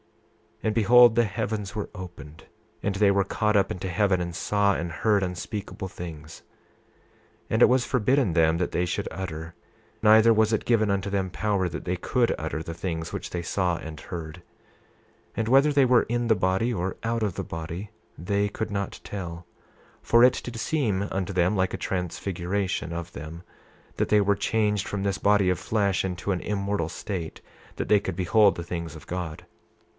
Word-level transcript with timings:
28:13 0.63 0.67
And 0.67 0.75
behold, 0.75 1.15
the 1.15 1.23
heavens 1.25 1.75
were 1.75 1.89
opened, 1.93 2.45
and 2.83 2.93
they 2.95 3.09
were 3.11 3.23
caught 3.23 3.55
up 3.55 3.71
into 3.71 3.89
heaven, 3.89 4.19
and 4.21 4.35
saw 4.35 4.73
and 4.73 4.91
heard 4.91 5.21
unspeakable 5.23 5.87
things. 5.87 6.41
28:14 7.45 7.45
And 7.51 7.61
it 7.63 7.69
was 7.69 7.85
forbidden 7.85 8.33
them 8.33 8.57
that 8.57 8.71
they 8.71 8.85
should 8.85 9.07
utter; 9.11 9.53
neither 10.03 10.31
was 10.33 10.53
it 10.53 10.65
given 10.65 10.89
unto 10.91 11.09
them 11.11 11.29
power 11.31 11.67
that 11.69 11.85
they 11.85 11.95
could 11.95 12.33
utter 12.39 12.61
the 12.63 12.73
things 12.75 13.11
which 13.13 13.29
they 13.31 13.41
saw 13.43 13.77
and 13.77 13.99
heard; 13.99 14.41
28:15 15.31 15.31
And 15.37 15.47
whether 15.47 15.73
they 15.73 15.85
were 15.85 16.03
in 16.03 16.27
the 16.27 16.35
body 16.35 16.71
or 16.73 16.95
out 17.03 17.21
of 17.23 17.33
the 17.35 17.43
body, 17.43 17.89
they 18.17 18.47
could 18.49 18.69
not 18.71 18.99
tell; 19.03 19.45
for 20.03 20.23
it 20.23 20.41
did 20.43 20.59
seem 20.59 21.03
unto 21.11 21.33
them 21.33 21.55
like 21.55 21.73
a 21.73 21.77
transfiguration 21.77 22.91
of 22.93 23.13
them, 23.13 23.41
that 23.97 24.09
they 24.09 24.21
were 24.21 24.35
changed 24.35 24.87
from 24.87 25.01
this 25.03 25.17
body 25.19 25.49
of 25.49 25.59
flesh 25.59 26.03
into 26.05 26.31
an 26.31 26.41
immortal 26.41 26.89
state, 26.89 27.41
that 27.75 27.87
they 27.87 27.99
could 27.99 28.15
behold 28.15 28.55
the 28.55 28.63
things 28.63 28.95
of 28.95 29.05
God. 29.07 29.45